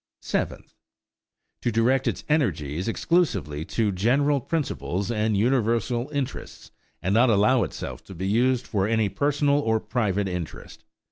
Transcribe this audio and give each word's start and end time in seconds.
Seventh. 0.23 0.73
To 1.61 1.71
direct 1.71 2.07
its 2.07 2.23
energies 2.27 2.87
exclusively 2.87 3.63
to 3.65 3.91
general 3.91 4.41
principles 4.41 5.11
and 5.11 5.37
universal 5.37 6.09
interests, 6.09 6.71
and 7.03 7.13
not 7.13 7.29
allow 7.29 7.61
itself 7.61 8.03
to 8.05 8.15
be 8.15 8.27
used 8.27 8.65
for 8.65 8.87
any 8.87 9.09
personal 9.09 9.59
or 9.59 9.79
private 9.79 10.27
interest. 10.27 10.85